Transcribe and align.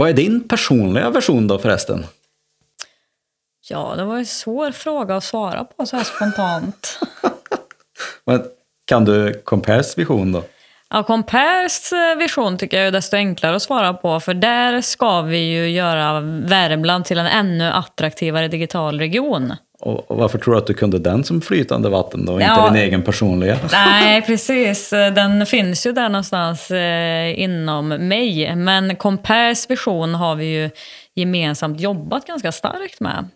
Vad 0.00 0.08
är 0.08 0.12
din 0.12 0.48
personliga 0.48 1.10
version 1.10 1.46
då 1.46 1.58
förresten? 1.58 2.06
Ja, 3.68 3.94
det 3.96 4.04
var 4.04 4.16
en 4.16 4.26
svår 4.26 4.70
fråga 4.70 5.16
att 5.16 5.24
svara 5.24 5.64
på 5.64 5.86
så 5.86 5.96
här 5.96 6.04
spontant. 6.04 6.98
Men 8.26 8.42
Kan 8.84 9.04
du 9.04 9.42
Compares 9.44 9.98
vision 9.98 10.32
då? 10.32 10.42
Ja, 10.90 11.02
Compares 11.02 11.92
eh, 11.92 12.16
vision 12.18 12.58
tycker 12.58 12.78
jag 12.78 12.86
är 12.86 12.90
desto 12.92 13.16
enklare 13.16 13.56
att 13.56 13.62
svara 13.62 13.94
på. 13.94 14.20
För 14.20 14.34
där 14.34 14.80
ska 14.80 15.22
vi 15.22 15.38
ju 15.38 15.70
göra 15.70 16.20
Värmland 16.20 17.04
till 17.04 17.18
en 17.18 17.26
ännu 17.26 17.64
attraktivare 17.64 18.48
digital 18.48 18.98
region. 18.98 19.54
Och 19.80 20.04
varför 20.18 20.38
tror 20.38 20.54
du 20.54 20.58
att 20.58 20.66
du 20.66 20.74
kunde 20.74 20.98
den 20.98 21.24
som 21.24 21.40
flytande 21.40 21.88
vatten 21.88 22.24
då, 22.26 22.40
Ja. 22.40 22.66
inte 22.66 22.74
din 22.78 22.82
egen 22.88 23.02
personliga? 23.02 23.58
Nej, 23.72 24.22
precis. 24.22 24.90
Den 24.90 25.46
finns 25.46 25.86
ju 25.86 25.92
där 25.92 26.08
någonstans 26.08 26.70
eh, 26.70 27.40
inom 27.40 27.88
mig. 27.88 28.56
Men 28.56 28.96
Compares 28.96 29.70
vision 29.70 30.14
har 30.14 30.34
vi 30.34 30.44
ju 30.44 30.70
gemensamt 31.14 31.80
jobbat 31.80 32.26
ganska 32.26 32.52
starkt 32.52 33.00
med. 33.00 33.28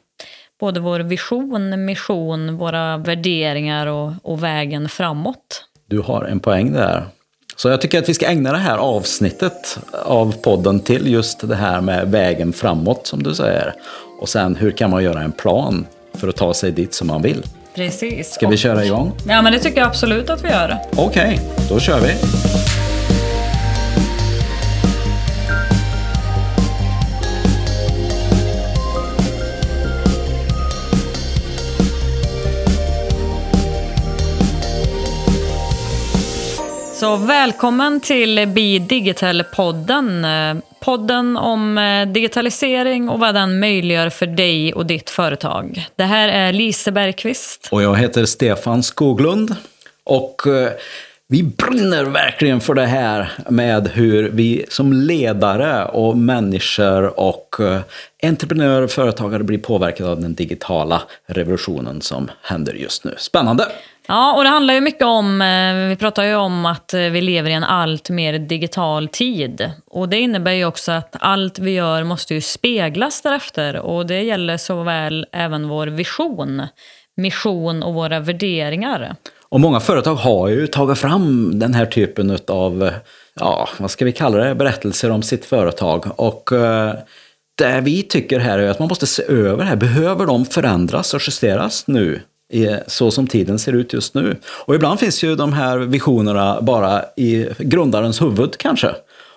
Både 0.60 0.80
vår 0.80 1.00
vision, 1.00 1.84
mission, 1.84 2.56
våra 2.56 2.96
värderingar 2.96 3.86
och, 3.86 4.12
och 4.22 4.42
vägen 4.44 4.88
framåt. 4.88 5.64
Du 5.88 6.00
har 6.00 6.24
en 6.24 6.40
poäng 6.40 6.72
där. 6.72 7.04
Så 7.56 7.68
jag 7.68 7.80
tycker 7.80 7.98
att 7.98 8.08
vi 8.08 8.14
ska 8.14 8.26
ägna 8.26 8.52
det 8.52 8.58
här 8.58 8.78
avsnittet 8.78 9.78
av 10.04 10.34
podden 10.42 10.80
till 10.80 11.12
just 11.12 11.48
det 11.48 11.56
här 11.56 11.80
med 11.80 12.10
vägen 12.10 12.52
framåt 12.52 13.06
som 13.06 13.22
du 13.22 13.34
säger. 13.34 13.74
Och 14.20 14.28
sen 14.28 14.56
hur 14.56 14.70
kan 14.70 14.90
man 14.90 15.04
göra 15.04 15.22
en 15.22 15.32
plan 15.32 15.86
för 16.14 16.28
att 16.28 16.36
ta 16.36 16.54
sig 16.54 16.72
dit 16.72 16.94
som 16.94 17.06
man 17.06 17.22
vill. 17.22 17.42
Precis. 17.74 18.30
Ska 18.32 18.48
vi 18.48 18.56
köra 18.56 18.84
igång? 18.84 19.12
Ja, 19.28 19.42
men 19.42 19.52
det 19.52 19.58
tycker 19.58 19.80
jag 19.80 19.86
absolut 19.88 20.30
att 20.30 20.44
vi 20.44 20.48
gör. 20.48 20.76
Okej, 20.96 21.40
då 21.68 21.80
kör 21.80 22.00
vi. 22.00 22.14
Så 37.04 37.16
välkommen 37.16 38.00
till 38.00 38.48
Be 38.48 38.78
Digital-podden. 38.78 40.26
Podden 40.80 41.36
om 41.36 41.78
eh, 41.78 42.08
digitalisering 42.08 43.08
och 43.08 43.20
vad 43.20 43.34
den 43.34 43.60
möjliggör 43.60 44.10
för 44.10 44.26
dig 44.26 44.74
och 44.74 44.86
ditt 44.86 45.10
företag. 45.10 45.86
Det 45.96 46.04
här 46.04 46.28
är 46.28 46.52
Lise 46.52 46.92
Bergqvist. 46.92 47.68
Och 47.70 47.82
jag 47.82 47.96
heter 47.96 48.24
Stefan 48.24 48.82
Skoglund. 48.82 49.56
Och 50.04 50.46
eh, 50.46 50.70
vi 51.28 51.42
brinner 51.42 52.04
verkligen 52.04 52.60
för 52.60 52.74
det 52.74 52.86
här 52.86 53.32
med 53.48 53.88
hur 53.88 54.30
vi 54.30 54.64
som 54.68 54.92
ledare 54.92 55.84
och 55.84 56.16
människor 56.16 57.20
och 57.20 57.60
eh, 57.60 57.80
entreprenörer 58.22 58.82
och 58.82 58.90
företagare 58.90 59.42
blir 59.42 59.58
påverkade 59.58 60.10
av 60.10 60.20
den 60.20 60.34
digitala 60.34 61.02
revolutionen 61.26 62.00
som 62.00 62.30
händer 62.42 62.72
just 62.72 63.04
nu. 63.04 63.14
Spännande! 63.18 63.64
Ja, 64.08 64.36
och 64.36 64.44
det 64.44 64.50
handlar 64.50 64.74
ju 64.74 64.80
mycket 64.80 65.06
om, 65.06 65.42
eh, 65.42 65.88
vi 65.88 65.96
pratar 65.96 66.24
ju 66.24 66.34
om 66.34 66.66
att 66.66 66.94
eh, 66.94 67.00
vi 67.00 67.20
lever 67.20 67.50
i 67.50 67.52
en 67.52 67.64
allt 67.64 68.10
mer 68.10 68.38
digital 68.38 69.08
tid. 69.08 69.70
Och 69.86 70.08
det 70.08 70.20
innebär 70.20 70.52
ju 70.52 70.64
också 70.64 70.92
att 70.92 71.16
allt 71.20 71.58
vi 71.58 71.70
gör 71.70 72.04
måste 72.04 72.34
ju 72.34 72.40
speglas 72.40 73.22
därefter. 73.22 73.76
Och 73.76 74.06
det 74.06 74.22
gäller 74.22 74.56
såväl 74.56 75.26
även 75.32 75.68
vår 75.68 75.86
vision, 75.86 76.62
mission 77.16 77.82
och 77.82 77.94
våra 77.94 78.20
värderingar. 78.20 79.16
Och 79.48 79.60
många 79.60 79.80
företag 79.80 80.14
har 80.14 80.48
ju 80.48 80.66
tagit 80.66 80.98
fram 80.98 81.58
den 81.58 81.74
här 81.74 81.86
typen 81.86 82.38
av, 82.48 82.90
ja, 83.40 83.68
vad 83.78 83.90
ska 83.90 84.04
vi 84.04 84.12
kalla 84.12 84.38
det, 84.38 84.54
berättelser 84.54 85.10
om 85.10 85.22
sitt 85.22 85.44
företag. 85.44 86.06
Och 86.16 86.52
eh, 86.52 86.94
det 87.58 87.80
vi 87.80 88.02
tycker 88.02 88.38
här 88.38 88.58
är 88.58 88.68
att 88.68 88.78
man 88.78 88.88
måste 88.88 89.06
se 89.06 89.22
över 89.22 89.56
det 89.56 89.64
här. 89.64 89.76
Behöver 89.76 90.26
de 90.26 90.44
förändras 90.44 91.14
och 91.14 91.20
justeras 91.26 91.86
nu? 91.86 92.20
Så 92.86 93.10
som 93.10 93.26
tiden 93.26 93.58
ser 93.58 93.72
ut 93.72 93.92
just 93.92 94.14
nu. 94.14 94.36
Och 94.46 94.74
ibland 94.74 95.00
finns 95.00 95.24
ju 95.24 95.36
de 95.36 95.52
här 95.52 95.78
visionerna 95.78 96.60
bara 96.60 97.04
i 97.16 97.46
grundarens 97.58 98.22
huvud 98.22 98.58
kanske. 98.58 98.94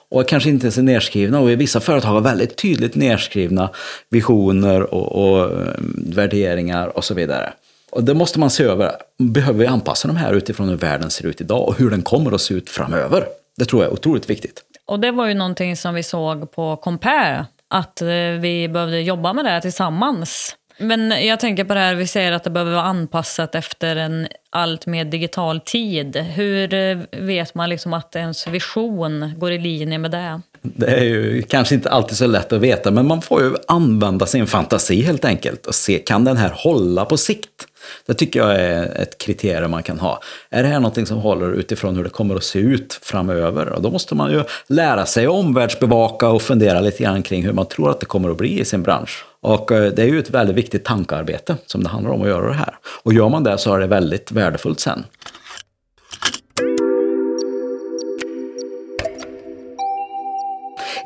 Och 0.10 0.28
kanske 0.28 0.50
inte 0.50 0.66
ens 0.66 0.78
är 0.78 0.82
nedskrivna. 0.82 1.40
Och 1.40 1.52
i 1.52 1.56
vissa 1.56 1.80
företag 1.80 2.10
har 2.10 2.22
väldigt 2.22 2.56
tydligt 2.56 2.96
nedskrivna 2.96 3.70
visioner 4.10 4.94
och, 4.94 5.12
och 5.12 5.46
eh, 5.46 5.74
värderingar 5.96 6.98
och 6.98 7.04
så 7.04 7.14
vidare. 7.14 7.54
Och 7.92 8.04
det 8.04 8.14
måste 8.14 8.40
man 8.40 8.50
se 8.50 8.64
över. 8.64 8.92
Behöver 9.18 9.60
vi 9.60 9.68
anpassa 9.68 10.08
de 10.08 10.18
här 10.18 10.34
utifrån 10.34 10.70
hur 10.70 10.78
världen 10.78 11.10
ser 11.10 11.26
ut 11.26 11.42
idag 11.42 11.68
och 11.68 11.78
hur 11.78 11.90
den 11.90 12.02
kommer 12.02 12.32
att 12.32 12.42
se 12.42 12.54
ut 12.54 12.70
framöver? 12.70 13.26
Det 13.58 13.66
tror 13.66 13.84
jag 13.84 13.92
är 13.92 13.94
otroligt 13.94 14.30
viktigt. 14.30 14.64
Och 14.86 15.00
det 15.00 15.12
var 15.12 15.28
ju 15.28 15.34
någonting 15.34 15.78
som 15.78 15.96
vi 15.96 16.04
såg 16.04 16.52
på 16.52 16.76
Compare, 16.76 17.46
att 17.68 18.02
eh, 18.02 18.08
vi 18.42 18.70
behövde 18.74 19.02
jobba 19.02 19.34
med 19.34 19.46
det 19.46 19.50
här 19.50 19.62
tillsammans. 19.62 20.56
Men 20.80 21.26
jag 21.26 21.40
tänker 21.40 21.64
på 21.64 21.74
det 21.74 21.80
här, 21.80 21.96
vi 21.96 22.08
säger 22.08 22.32
att 22.32 22.44
det 22.44 22.50
behöver 22.50 22.72
vara 22.72 22.84
anpassat 22.84 23.56
efter 23.56 23.96
en 23.96 24.28
allt 24.50 24.86
mer 24.86 25.06
digital 25.06 25.60
tid. 25.60 26.18
Hur 26.18 26.74
eh, 26.74 26.98
vet 27.12 27.56
man 27.56 27.70
liksom 27.70 27.94
att 27.94 28.16
ens 28.16 28.48
vision 28.48 29.34
går 29.38 29.52
i 29.52 29.58
linje 29.58 29.98
med 29.98 30.12
det? 30.12 30.42
Det 30.62 30.86
är 30.86 31.04
ju 31.04 31.42
kanske 31.42 31.76
inte 31.76 31.90
alltid 31.90 32.18
så 32.18 32.28
lätt 32.28 32.54
att 32.54 32.62
veta, 32.62 32.92
men 32.92 33.08
man 33.08 33.22
får 33.22 33.42
ju 33.42 33.56
använda 33.68 34.26
sin 34.26 34.48
fantasi 34.48 35.02
helt 35.02 35.26
enkelt 35.26 35.66
och 35.66 35.76
se, 35.76 36.00
kan 36.00 36.24
den 36.24 36.38
här 36.38 36.52
hålla 36.56 37.06
på 37.06 37.18
sikt? 37.18 37.68
Det 38.06 38.14
tycker 38.14 38.40
jag 38.40 38.56
är 38.56 39.02
ett 39.02 39.18
kriterium 39.18 39.72
man 39.72 39.84
kan 39.84 40.00
ha. 40.00 40.22
Är 40.50 40.64
det 40.64 40.70
här 40.70 40.80
någonting 40.80 41.06
som 41.06 41.18
håller 41.18 41.52
utifrån 41.52 41.96
hur 41.96 42.04
det 42.04 42.10
kommer 42.10 42.36
att 42.36 42.44
se 42.44 42.60
ut 42.60 43.00
framöver? 43.02 43.70
Och 43.70 43.82
då 43.82 43.92
måste 43.92 44.16
man 44.16 44.32
ju 44.32 44.44
lära 44.68 45.06
sig 45.06 45.26
att 45.26 45.32
omvärldsbevaka 45.32 46.30
och 46.30 46.42
fundera 46.42 46.80
lite 46.80 47.04
grann 47.04 47.24
kring 47.24 47.44
hur 47.44 47.54
man 47.54 47.66
tror 47.66 47.92
att 47.92 48.00
det 48.00 48.06
kommer 48.06 48.30
att 48.30 48.38
bli 48.38 48.60
i 48.60 48.66
sin 48.66 48.84
bransch. 48.84 49.26
Och 49.42 49.72
eh, 49.72 49.92
det 49.92 50.02
är 50.02 50.08
ju 50.08 50.20
ett 50.20 50.30
väldigt 50.30 50.56
viktigt 50.56 50.86
tankearbete 50.86 51.56
som 51.66 51.84
det 51.84 51.90
handlar 51.90 52.12
om 52.12 52.22
att 52.22 52.28
göra 52.28 52.48
det 52.48 52.54
här. 52.54 52.78
Och 53.04 53.14
gör 53.14 53.30
man 53.30 53.44
det 53.44 53.58
så 53.58 53.76
är 53.76 53.80
det 53.80 53.88
väldigt 53.88 54.32
värdefullt 54.32 54.80
sen. 54.80 55.04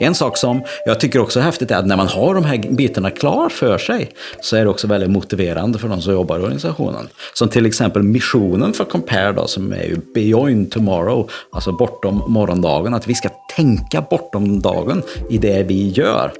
En 0.02 0.16
sak 0.16 0.38
som 0.38 0.62
jag 0.86 1.00
tycker 1.00 1.20
också 1.20 1.40
är 1.40 1.44
häftigt 1.44 1.72
är 1.72 1.76
att 1.76 1.88
när 1.88 1.98
man 1.98 2.08
har 2.08 2.36
de 2.36 2.46
här 2.46 2.58
bitarna 2.58 3.10
klar 3.10 3.50
för 3.50 3.78
sig 3.78 4.10
så 4.42 4.56
är 4.56 4.64
det 4.64 4.70
också 4.70 4.88
väldigt 4.88 5.10
motiverande 5.10 5.80
för 5.80 5.88
de 5.88 6.02
som 6.02 6.14
jobbar 6.14 6.40
i 6.40 6.42
organisationen. 6.42 7.08
Som 7.34 7.50
till 7.50 7.66
exempel 7.66 8.04
missionen 8.04 8.74
för 8.74 8.86
Compare 8.86 9.32
då, 9.32 9.48
som 9.48 9.74
är 9.74 9.84
ju 9.84 9.98
Beyond 10.14 10.72
Tomorrow, 10.72 11.30
alltså 11.52 11.72
bortom 11.72 12.24
morgondagen. 12.28 12.94
Att 12.94 13.08
vi 13.08 13.16
ska 13.16 13.30
tänka 13.56 14.02
bortom 14.10 14.62
dagen 14.62 15.04
i 15.30 15.38
det 15.38 15.64
vi 15.64 15.90
gör. 15.90 16.32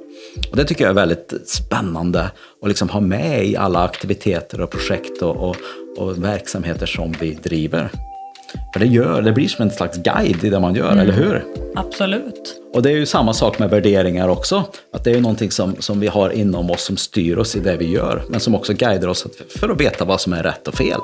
Och 0.50 0.56
det 0.56 0.64
tycker 0.64 0.84
jag 0.84 0.90
är 0.90 0.94
väldigt 0.94 1.34
spännande 1.46 2.20
att 2.62 2.68
liksom 2.68 2.88
ha 2.88 3.00
med 3.00 3.46
i 3.46 3.56
alla 3.56 3.84
aktiviteter 3.84 4.60
och 4.60 4.70
projekt 4.70 5.22
och, 5.22 5.36
och, 5.36 5.56
och 5.98 6.24
verksamheter 6.24 6.86
som 6.86 7.14
vi 7.20 7.34
driver. 7.34 7.90
För 8.72 8.80
det, 8.80 8.86
gör, 8.86 9.22
det 9.22 9.32
blir 9.32 9.48
som 9.48 9.62
en 9.62 9.70
slags 9.70 9.98
guide 9.98 10.44
i 10.44 10.50
det 10.50 10.60
man 10.60 10.74
gör, 10.74 10.96
eller 10.96 11.12
hur? 11.12 11.44
Absolut. 11.76 12.60
Och 12.74 12.82
det 12.82 12.90
är 12.90 12.94
ju 12.96 13.06
samma 13.06 13.34
sak 13.34 13.58
med 13.58 13.70
värderingar 13.70 14.28
också. 14.28 14.64
Att 14.92 15.04
det 15.04 15.10
är 15.10 15.14
ju 15.14 15.20
någonting 15.20 15.50
som, 15.50 15.76
som 15.78 16.00
vi 16.00 16.06
har 16.06 16.30
inom 16.30 16.70
oss 16.70 16.84
som 16.84 16.96
styr 16.96 17.36
oss 17.36 17.56
i 17.56 17.60
det 17.60 17.76
vi 17.76 17.90
gör. 17.92 18.22
Men 18.28 18.40
som 18.40 18.54
också 18.54 18.72
guidar 18.72 19.08
oss 19.08 19.26
att- 19.26 19.52
för 19.60 19.68
att 19.68 19.80
veta 19.80 20.04
vad 20.04 20.20
som 20.20 20.32
är 20.32 20.42
rätt 20.42 20.68
och 20.68 20.74
fel. 20.74 21.00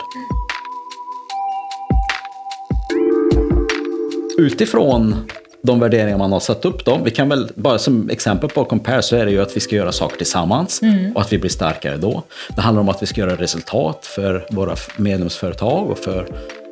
Utifrån 4.38 5.14
de 5.62 5.80
värderingar 5.80 6.18
man 6.18 6.32
har 6.32 6.40
satt 6.40 6.64
upp 6.64 6.84
då, 6.84 7.00
vi 7.04 7.10
kan 7.10 7.28
väl 7.28 7.48
bara 7.54 7.78
som 7.78 8.10
exempel 8.10 8.50
på 8.50 8.64
Compare 8.64 9.02
så 9.02 9.16
är 9.16 9.24
det 9.24 9.30
ju 9.30 9.42
att 9.42 9.56
vi 9.56 9.60
ska 9.60 9.76
göra 9.76 9.92
saker 9.92 10.16
tillsammans 10.16 10.80
och 11.14 11.20
att 11.20 11.32
vi 11.32 11.38
blir 11.38 11.50
starkare 11.50 11.96
då. 11.96 12.22
Det 12.56 12.60
handlar 12.60 12.80
om 12.80 12.88
att 12.88 13.02
vi 13.02 13.06
ska 13.06 13.20
göra 13.20 13.34
resultat 13.36 14.06
för 14.06 14.46
våra 14.50 14.74
medlemsföretag 14.96 15.90
och 15.90 15.98
för 15.98 16.26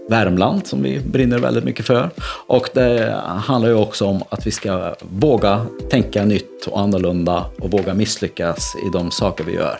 Värmland 0.09 0.67
som 0.67 0.83
vi 0.83 1.01
brinner 1.01 1.39
väldigt 1.39 1.65
mycket 1.65 1.87
för. 1.87 2.11
Och 2.47 2.69
det 2.75 3.23
handlar 3.45 3.69
ju 3.69 3.75
också 3.75 4.07
om 4.07 4.23
att 4.29 4.47
vi 4.47 4.51
ska 4.51 4.95
våga 5.01 5.67
tänka 5.91 6.25
nytt 6.25 6.67
och 6.67 6.81
annorlunda 6.81 7.45
och 7.61 7.71
våga 7.71 7.95
misslyckas 7.95 8.75
i 8.87 8.93
de 8.93 9.11
saker 9.11 9.45
vi 9.45 9.55
gör. 9.55 9.79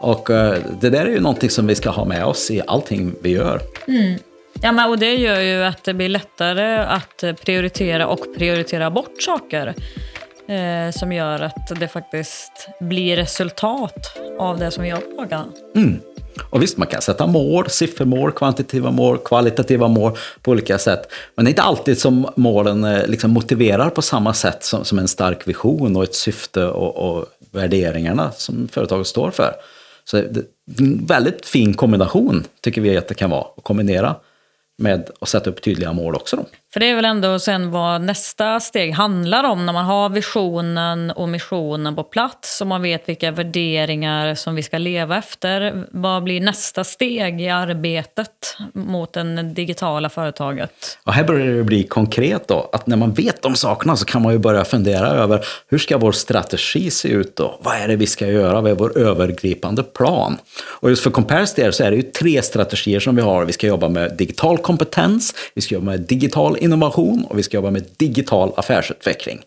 Och 0.00 0.30
eh, 0.30 0.58
det 0.80 0.90
där 0.90 1.06
är 1.06 1.10
ju 1.10 1.20
någonting 1.20 1.50
som 1.50 1.66
vi 1.66 1.74
ska 1.74 1.90
ha 1.90 2.04
med 2.04 2.24
oss 2.24 2.50
i 2.50 2.62
allting 2.66 3.14
vi 3.22 3.30
gör. 3.30 3.60
Ja, 4.62 4.72
men, 4.72 4.90
och 4.90 4.98
det 4.98 5.14
gör 5.14 5.40
ju 5.40 5.64
att 5.64 5.84
det 5.84 5.94
blir 5.94 6.08
lättare 6.08 6.76
att 6.78 7.24
prioritera 7.44 8.06
och 8.06 8.26
prioritera 8.36 8.90
bort 8.90 9.22
saker. 9.22 9.74
Eh, 10.48 10.90
som 10.90 11.12
gör 11.12 11.40
att 11.40 11.80
det 11.80 11.88
faktiskt 11.88 12.68
blir 12.80 13.16
resultat 13.16 14.18
av 14.38 14.58
det 14.58 14.70
som 14.70 14.82
vi 14.82 14.88
gör 14.88 14.96
på 14.96 15.16
dagarna. 15.16 15.46
Och 16.50 16.62
visst, 16.62 16.76
man 16.76 16.88
kan 16.88 17.02
sätta 17.02 17.26
mål, 17.26 17.70
siffermål, 17.70 18.32
kvantitativa 18.32 18.90
mål, 18.90 19.18
kvalitativa 19.18 19.88
mål 19.88 20.12
på 20.42 20.50
olika 20.50 20.78
sätt. 20.78 21.12
Men 21.34 21.44
det 21.44 21.48
är 21.48 21.50
inte 21.50 21.62
alltid 21.62 21.98
som 21.98 22.28
målen 22.36 22.84
eh, 22.84 23.06
liksom 23.06 23.30
motiverar 23.30 23.90
på 23.90 24.02
samma 24.02 24.34
sätt 24.34 24.64
som, 24.64 24.84
som 24.84 24.98
en 24.98 25.08
stark 25.08 25.48
vision 25.48 25.96
och 25.96 26.04
ett 26.04 26.14
syfte 26.14 26.64
och, 26.64 26.96
och 26.96 27.26
värderingarna 27.52 28.30
som 28.36 28.68
företaget 28.68 29.06
står 29.06 29.30
för. 29.30 29.52
Så 30.04 30.16
det 30.16 30.42
en 30.78 31.06
väldigt 31.06 31.46
fin 31.46 31.74
kombination 31.74 32.44
tycker 32.60 32.80
vi 32.80 32.96
att 32.96 33.08
det 33.08 33.14
kan 33.14 33.30
vara 33.30 33.44
att 33.56 33.64
kombinera 33.64 34.16
med 34.78 35.10
att 35.20 35.28
sätta 35.28 35.50
upp 35.50 35.62
tydliga 35.62 35.92
mål 35.92 36.14
också. 36.14 36.36
Då. 36.36 36.44
För 36.74 36.80
det 36.80 36.90
är 36.90 36.94
väl 36.94 37.04
ändå 37.04 37.38
sen 37.38 37.70
vad 37.70 38.00
nästa 38.00 38.60
steg 38.60 38.94
handlar 38.94 39.44
om 39.44 39.66
när 39.66 39.72
man 39.72 39.84
har 39.84 40.08
visionen 40.08 41.10
och 41.10 41.28
missionen 41.28 41.96
på 41.96 42.02
plats 42.02 42.60
och 42.60 42.66
man 42.66 42.82
vet 42.82 43.08
vilka 43.08 43.30
värderingar 43.30 44.34
som 44.34 44.54
vi 44.54 44.62
ska 44.62 44.78
leva 44.78 45.16
efter. 45.18 45.84
Vad 45.90 46.22
blir 46.22 46.40
nästa 46.40 46.84
steg 46.84 47.40
i 47.40 47.48
arbetet 47.48 48.56
mot 48.72 49.12
det 49.12 49.42
digitala 49.42 50.08
företaget? 50.08 50.98
Och 51.04 51.12
här 51.12 51.24
börjar 51.24 51.46
det 51.46 51.64
bli 51.64 51.82
konkret 51.82 52.48
då, 52.48 52.70
att 52.72 52.86
när 52.86 52.96
man 52.96 53.12
vet 53.12 53.42
de 53.42 53.54
sakerna 53.54 53.96
så 53.96 54.04
kan 54.04 54.22
man 54.22 54.32
ju 54.32 54.38
börja 54.38 54.64
fundera 54.64 55.06
över 55.06 55.44
hur 55.68 55.78
ska 55.78 55.98
vår 55.98 56.12
strategi 56.12 56.90
se 56.90 57.08
ut 57.08 57.36
då? 57.36 57.60
Vad 57.62 57.76
är 57.76 57.88
det 57.88 57.96
vi 57.96 58.06
ska 58.06 58.26
göra? 58.26 58.60
Vad 58.60 58.70
är 58.70 58.76
vår 58.76 58.98
övergripande 58.98 59.82
plan? 59.82 60.38
Och 60.80 60.90
just 60.90 61.02
för 61.02 61.10
Compares 61.10 61.54
del 61.54 61.72
så 61.72 61.84
är 61.84 61.90
det 61.90 61.96
ju 61.96 62.02
tre 62.02 62.42
strategier 62.42 63.00
som 63.00 63.16
vi 63.16 63.22
har. 63.22 63.44
Vi 63.44 63.52
ska 63.52 63.66
jobba 63.66 63.88
med 63.88 64.16
digital 64.16 64.58
kompetens, 64.58 65.34
vi 65.54 65.62
ska 65.62 65.74
jobba 65.74 65.86
med 65.86 66.00
digital 66.00 66.56
innovation 66.64 67.24
och 67.30 67.38
vi 67.38 67.42
ska 67.42 67.56
jobba 67.56 67.70
med 67.70 67.84
digital 67.96 68.52
affärsutveckling. 68.56 69.42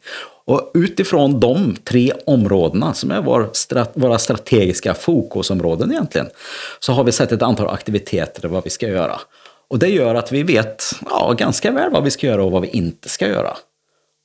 Och 0.45 0.71
utifrån 0.73 1.39
de 1.39 1.75
tre 1.83 2.11
områdena, 2.25 2.93
som 2.93 3.11
är 3.11 3.21
vår 3.21 3.49
våra 3.93 4.19
strategiska 4.19 4.93
fokusområden 4.93 5.91
egentligen, 5.91 6.29
så 6.79 6.93
har 6.93 7.03
vi 7.03 7.11
sett 7.11 7.31
ett 7.31 7.41
antal 7.41 7.67
aktiviteter 7.67 8.47
vad 8.47 8.63
vi 8.63 8.69
ska 8.69 8.87
göra. 8.87 9.19
Och 9.69 9.79
det 9.79 9.89
gör 9.89 10.15
att 10.15 10.31
vi 10.31 10.43
vet 10.43 10.83
ja, 11.09 11.35
ganska 11.37 11.71
väl 11.71 11.91
vad 11.91 12.03
vi 12.03 12.11
ska 12.11 12.27
göra 12.27 12.43
och 12.43 12.51
vad 12.51 12.61
vi 12.61 12.67
inte 12.67 13.09
ska 13.09 13.27
göra. 13.27 13.57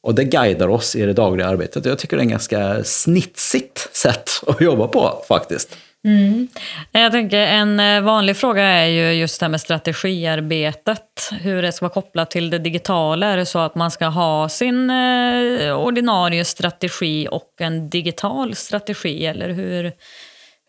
Och 0.02 0.14
det 0.14 0.24
guidar 0.24 0.68
oss 0.68 0.96
i 0.96 1.06
det 1.06 1.12
dagliga 1.12 1.46
arbetet. 1.46 1.84
Jag 1.84 1.98
tycker 1.98 2.16
det 2.16 2.22
är 2.22 2.24
ett 2.24 2.30
ganska 2.30 2.84
snitsigt 2.84 3.96
sätt 3.96 4.30
att 4.46 4.60
jobba 4.60 4.88
på 4.88 5.24
faktiskt. 5.28 5.76
Mm. 6.04 6.48
Jag 6.92 7.12
tänker 7.12 7.38
En 7.38 7.80
eh, 7.80 8.00
vanlig 8.00 8.36
fråga 8.36 8.62
är 8.62 8.86
ju 8.86 9.12
just 9.12 9.40
det 9.40 9.44
här 9.44 9.50
med 9.50 9.60
strategiarbetet. 9.60 11.30
Hur 11.40 11.62
det 11.62 11.72
ska 11.72 11.84
vara 11.84 11.94
kopplat 11.94 12.30
till 12.30 12.50
det 12.50 12.58
digitala. 12.58 13.26
Är 13.26 13.36
det 13.36 13.46
så 13.46 13.58
att 13.58 13.74
man 13.74 13.90
ska 13.90 14.06
ha 14.06 14.48
sin 14.48 14.90
eh, 14.90 15.78
ordinarie 15.78 16.44
strategi 16.44 17.28
och 17.30 17.54
en 17.58 17.90
digital 17.90 18.54
strategi? 18.54 19.26
Eller 19.26 19.48
hur, 19.48 19.92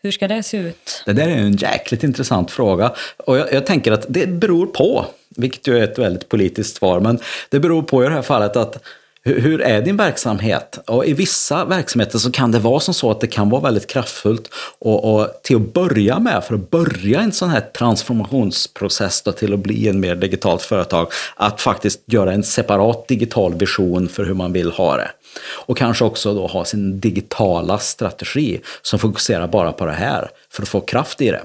hur 0.02 0.10
ska 0.10 0.28
det 0.28 0.42
se 0.42 0.56
ut? 0.56 1.02
Det 1.06 1.12
där 1.12 1.28
är 1.28 1.36
en 1.36 1.56
jäkligt 1.56 2.04
intressant 2.04 2.50
fråga. 2.50 2.92
Och 3.16 3.38
jag, 3.38 3.52
jag 3.52 3.66
tänker 3.66 3.92
att 3.92 4.06
det 4.08 4.26
beror 4.26 4.66
på, 4.66 5.06
vilket 5.36 5.68
ju 5.68 5.78
är 5.78 5.84
ett 5.84 5.98
väldigt 5.98 6.28
politiskt 6.28 6.76
svar, 6.76 7.00
men 7.00 7.18
det 7.48 7.60
beror 7.60 7.82
på 7.82 8.04
i 8.04 8.06
det 8.06 8.14
här 8.14 8.22
fallet 8.22 8.56
att 8.56 8.84
hur 9.24 9.60
är 9.60 9.82
din 9.82 9.96
verksamhet? 9.96 10.78
Och 10.86 11.06
I 11.06 11.12
vissa 11.12 11.64
verksamheter 11.64 12.18
så 12.18 12.30
kan 12.30 12.52
det 12.52 12.58
vara 12.58 12.80
som 12.80 12.94
så 12.94 13.10
att 13.10 13.20
det 13.20 13.26
kan 13.26 13.50
vara 13.50 13.62
väldigt 13.62 13.86
kraftfullt 13.86 14.48
och, 14.78 15.14
och 15.14 15.28
till 15.42 15.56
att 15.56 15.72
börja 15.72 16.18
med, 16.18 16.44
för 16.44 16.54
att 16.54 16.70
börja 16.70 17.20
en 17.20 17.32
sån 17.32 17.48
här 17.48 17.60
transformationsprocess 17.60 19.22
då, 19.22 19.32
till 19.32 19.54
att 19.54 19.60
bli 19.60 19.88
en 19.88 20.00
mer 20.00 20.14
digitalt 20.14 20.62
företag, 20.62 21.08
att 21.36 21.60
faktiskt 21.60 22.00
göra 22.06 22.32
en 22.32 22.44
separat 22.44 23.08
digital 23.08 23.54
vision 23.54 24.08
för 24.08 24.24
hur 24.24 24.34
man 24.34 24.52
vill 24.52 24.70
ha 24.70 24.96
det. 24.96 25.10
Och 25.40 25.76
kanske 25.78 26.04
också 26.04 26.34
då 26.34 26.46
ha 26.46 26.64
sin 26.64 27.00
digitala 27.00 27.78
strategi 27.78 28.60
som 28.82 28.98
fokuserar 28.98 29.48
bara 29.48 29.72
på 29.72 29.86
det 29.86 29.92
här 29.92 30.30
för 30.50 30.62
att 30.62 30.68
få 30.68 30.80
kraft 30.80 31.20
i 31.20 31.30
det. 31.30 31.42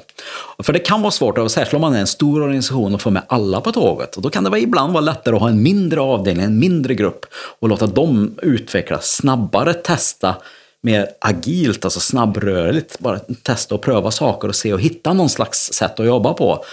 För 0.64 0.74
det 0.74 0.80
kan 0.80 1.02
vara 1.02 1.12
svårt, 1.12 1.52
särskilt 1.52 1.74
om 1.74 1.82
man 1.82 1.96
är 1.96 2.00
en 2.00 2.08
stor 2.08 2.42
organisation, 2.42 2.96
att 2.96 3.02
få 3.02 3.10
med 3.10 3.24
alla 3.28 3.62
på 3.62 3.72
tåget. 3.72 4.16
Och 4.16 4.22
då 4.22 4.30
kan 4.30 4.44
det 4.44 4.60
ibland 4.60 4.94
vara 4.94 5.02
lättare 5.02 5.36
att 5.36 5.42
ha 5.42 5.50
en 5.50 5.64
mindre 5.64 6.02
avdelning, 6.02 6.46
en 6.46 6.60
mindre 6.60 6.94
grupp 6.94 7.26
och 7.60 7.70
låta 7.70 7.88
dem 7.88 8.40
utvecklas 8.42 9.16
snabbare, 9.16 9.74
testa 9.74 10.36
mer 10.82 11.08
agilt, 11.22 11.86
alltså 11.86 12.00
snabbrörligt, 12.00 13.00
bara 13.00 13.20
testa 13.44 13.76
och 13.76 13.82
pröva 13.82 14.12
saker 14.12 14.48
och 14.48 14.56
se 14.56 14.74
och 14.74 14.82
hitta 14.82 15.14
någon 15.14 15.30
slags 15.30 15.74
sätt 15.74 16.00
att 16.00 16.06
jobba 16.06 16.34
på. 16.34 16.66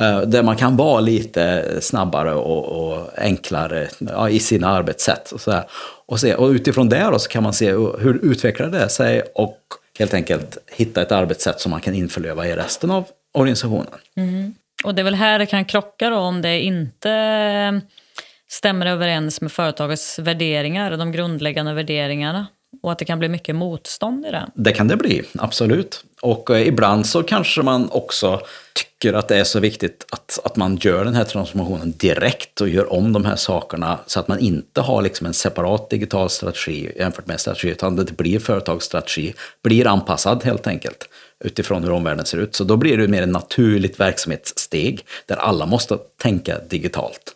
Eh, 0.00 0.20
där 0.20 0.42
man 0.42 0.56
kan 0.56 0.76
vara 0.76 1.00
lite 1.00 1.64
snabbare 1.80 2.34
och, 2.34 2.64
och 2.64 3.08
enklare 3.18 3.88
ja, 3.98 4.28
i 4.28 4.38
sina 4.38 4.68
arbetssätt. 4.68 5.32
Och, 5.32 5.40
så 5.40 5.50
här. 5.50 5.64
och, 6.06 6.20
se, 6.20 6.34
och 6.34 6.48
utifrån 6.48 6.88
det 6.88 7.08
då 7.12 7.18
så 7.18 7.28
kan 7.28 7.42
man 7.42 7.52
se 7.52 7.72
hur 7.72 8.20
utvecklar 8.22 8.68
det 8.68 8.88
sig 8.88 9.22
och 9.34 9.58
helt 9.98 10.14
enkelt 10.14 10.58
hitta 10.76 11.02
ett 11.02 11.12
arbetssätt 11.12 11.60
som 11.60 11.70
man 11.70 11.80
kan 11.80 11.94
införlöva 11.94 12.46
i 12.46 12.56
resten 12.56 12.90
av 12.90 13.04
organisationen. 13.32 13.86
Mm. 14.16 14.54
Och 14.84 14.94
det 14.94 15.02
är 15.02 15.04
väl 15.04 15.14
här 15.14 15.38
det 15.38 15.46
kan 15.46 15.64
krocka 15.64 16.10
då 16.10 16.16
om 16.16 16.42
det 16.42 16.60
inte 16.60 17.80
stämmer 18.50 18.86
överens 18.86 19.40
med 19.40 19.52
företagets 19.52 20.18
värderingar, 20.18 20.96
de 20.96 21.12
grundläggande 21.12 21.74
värderingarna. 21.74 22.46
Och 22.82 22.92
att 22.92 22.98
det 22.98 23.04
kan 23.04 23.18
bli 23.18 23.28
mycket 23.28 23.54
motstånd 23.54 24.26
i 24.26 24.30
det. 24.30 24.46
Det 24.54 24.72
kan 24.72 24.88
det 24.88 24.96
bli, 24.96 25.22
absolut. 25.38 26.04
Och 26.22 26.50
eh, 26.50 26.66
ibland 26.66 27.06
så 27.06 27.22
kanske 27.22 27.62
man 27.62 27.90
också 27.90 28.40
tycker 28.72 29.12
att 29.12 29.28
det 29.28 29.36
är 29.36 29.44
så 29.44 29.60
viktigt 29.60 30.06
att, 30.10 30.38
att 30.44 30.56
man 30.56 30.76
gör 30.76 31.04
den 31.04 31.14
här 31.14 31.24
transformationen 31.24 31.94
direkt 31.96 32.60
och 32.60 32.68
gör 32.68 32.92
om 32.92 33.12
de 33.12 33.24
här 33.24 33.36
sakerna 33.36 33.98
så 34.06 34.20
att 34.20 34.28
man 34.28 34.38
inte 34.38 34.80
har 34.80 35.02
liksom 35.02 35.26
en 35.26 35.34
separat 35.34 35.90
digital 35.90 36.30
strategi 36.30 36.92
jämfört 36.96 37.26
med 37.26 37.40
strategi, 37.40 37.68
utan 37.68 37.96
det 37.96 38.16
blir 38.16 38.38
företagsstrategi, 38.38 39.34
blir 39.62 39.86
anpassad 39.86 40.44
helt 40.44 40.66
enkelt 40.66 41.08
utifrån 41.44 41.84
hur 41.84 41.92
omvärlden 41.92 42.26
ser 42.26 42.38
ut. 42.38 42.54
Så 42.54 42.64
då 42.64 42.76
blir 42.76 42.96
det 42.96 43.08
mer 43.08 43.22
ett 43.22 43.28
naturligt 43.28 44.00
verksamhetssteg 44.00 45.04
där 45.26 45.36
alla 45.36 45.66
måste 45.66 45.98
tänka 46.22 46.58
digitalt 46.68 47.34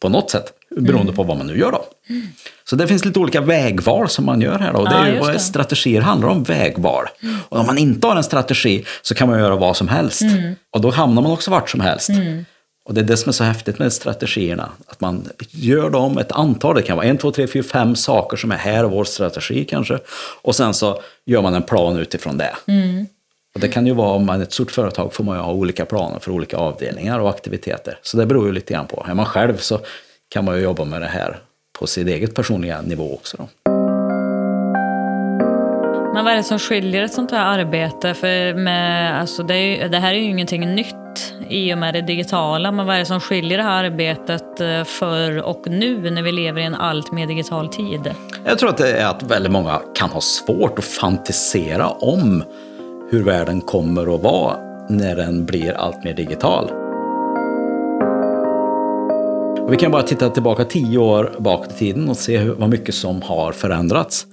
på 0.00 0.08
något 0.08 0.30
sätt, 0.30 0.52
beroende 0.70 1.02
mm. 1.02 1.14
på 1.14 1.22
vad 1.22 1.36
man 1.36 1.46
nu 1.46 1.58
gör 1.58 1.72
då. 1.72 1.84
Mm. 2.08 2.26
Så 2.64 2.76
det 2.76 2.86
finns 2.86 3.04
lite 3.04 3.18
olika 3.18 3.40
vägval 3.40 4.08
som 4.08 4.26
man 4.26 4.40
gör 4.40 4.58
här 4.58 4.72
då. 4.72 4.84
Det 4.84 4.94
är 4.94 5.06
ja, 5.06 5.12
ju 5.12 5.18
vad 5.18 5.32
det. 5.32 5.38
strategier 5.38 6.00
handlar 6.00 6.28
om, 6.28 6.42
vägval. 6.42 7.04
Mm. 7.22 7.36
Och 7.48 7.58
om 7.58 7.66
man 7.66 7.78
inte 7.78 8.06
har 8.06 8.16
en 8.16 8.24
strategi 8.24 8.84
så 9.02 9.14
kan 9.14 9.28
man 9.28 9.38
göra 9.38 9.56
vad 9.56 9.76
som 9.76 9.88
helst. 9.88 10.22
Mm. 10.22 10.54
Och 10.70 10.80
då 10.80 10.90
hamnar 10.90 11.22
man 11.22 11.32
också 11.32 11.50
vart 11.50 11.70
som 11.70 11.80
helst. 11.80 12.08
Mm. 12.08 12.44
Och 12.84 12.94
det 12.94 13.00
är 13.00 13.04
det 13.04 13.16
som 13.16 13.28
är 13.28 13.32
så 13.32 13.44
häftigt 13.44 13.78
med 13.78 13.92
strategierna. 13.92 14.68
Att 14.86 15.00
man 15.00 15.28
gör 15.50 15.90
dem 15.90 16.18
ett 16.18 16.32
antal, 16.32 16.74
det 16.74 16.82
kan 16.82 16.96
vara 16.96 17.06
en, 17.06 17.18
två, 17.18 17.30
tre, 17.30 17.46
fyra, 17.46 17.62
fem 17.62 17.96
saker 17.96 18.36
som 18.36 18.52
är 18.52 18.56
här 18.56 18.84
vår 18.84 19.04
strategi 19.04 19.64
kanske. 19.64 19.98
Och 20.42 20.56
sen 20.56 20.74
så 20.74 21.02
gör 21.26 21.42
man 21.42 21.54
en 21.54 21.62
plan 21.62 21.96
utifrån 21.96 22.38
det. 22.38 22.56
Och 23.54 23.60
det 23.60 23.68
kan 23.68 23.86
ju 23.86 23.94
vara, 23.94 24.10
om 24.10 24.26
man 24.26 24.40
är 24.40 24.42
ett 24.42 24.52
stort 24.52 24.70
företag 24.70 25.14
får 25.14 25.24
man 25.24 25.36
ju 25.36 25.42
ha 25.42 25.52
olika 25.52 25.84
planer 25.84 26.18
för 26.18 26.30
olika 26.30 26.56
avdelningar 26.56 27.20
och 27.20 27.30
aktiviteter. 27.30 27.98
Så 28.02 28.16
det 28.16 28.26
beror 28.26 28.46
ju 28.46 28.52
lite 28.52 28.72
grann 28.72 28.86
på. 28.86 29.06
Är 29.08 29.14
man 29.14 29.26
själv 29.26 29.56
så 29.56 29.78
kan 30.28 30.44
man 30.44 30.56
ju 30.56 30.62
jobba 30.62 30.84
med 30.84 31.02
det 31.02 31.08
här 31.08 31.38
på 31.78 31.86
sin 31.86 32.08
eget 32.08 32.34
personliga 32.34 32.82
nivå 32.82 33.14
också. 33.14 33.36
Då. 33.36 33.48
Men 36.14 36.24
vad 36.24 36.32
är 36.32 36.36
det 36.36 36.42
som 36.42 36.58
skiljer 36.58 37.02
ett 37.02 37.12
sånt 37.12 37.30
här 37.30 37.58
arbete? 37.58 38.14
För 38.14 38.54
med, 38.54 39.20
alltså 39.20 39.42
det, 39.42 39.54
är, 39.54 39.88
det 39.88 39.98
här 39.98 40.14
är 40.14 40.18
ju 40.18 40.24
ingenting 40.24 40.74
nytt 40.74 41.34
i 41.48 41.74
och 41.74 41.78
med 41.78 41.94
det 41.94 42.02
digitala. 42.02 42.72
Men 42.72 42.86
vad 42.86 42.94
är 42.94 42.98
det 42.98 43.06
som 43.06 43.20
skiljer 43.20 43.58
det 43.58 43.64
här 43.64 43.84
arbetet 43.84 44.60
eh, 44.60 44.84
för 44.84 45.42
och 45.42 45.62
nu 45.66 46.10
när 46.10 46.22
vi 46.22 46.32
lever 46.32 46.60
i 46.60 46.64
en 46.64 46.74
allt 46.74 47.12
mer 47.12 47.26
digital 47.26 47.68
tid? 47.68 48.14
Jag 48.44 48.58
tror 48.58 48.70
att 48.70 48.78
det 48.78 48.92
är 48.92 49.06
att 49.06 49.22
väldigt 49.22 49.52
många 49.52 49.80
kan 49.94 50.10
ha 50.10 50.20
svårt 50.20 50.78
att 50.78 50.84
fantisera 50.84 51.88
om 51.88 52.44
hur 53.10 53.22
världen 53.22 53.60
kommer 53.60 54.14
att 54.14 54.22
vara 54.22 54.56
när 54.88 55.16
den 55.16 55.46
blir 55.46 55.72
allt 55.72 56.04
mer 56.04 56.14
digital. 56.14 56.70
Och 59.60 59.72
vi 59.72 59.76
kan 59.76 59.90
bara 59.90 60.02
titta 60.02 60.30
tillbaka 60.30 60.64
tio 60.64 60.98
år 60.98 61.32
bakåt 61.38 61.72
i 61.72 61.78
tiden 61.78 62.08
och 62.08 62.16
se 62.16 62.38
hur, 62.38 62.54
vad 62.54 62.68
mycket 62.68 62.94
som 62.94 63.22
har 63.22 63.52
förändrats. 63.52 64.26